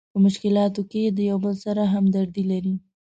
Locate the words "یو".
1.29-1.37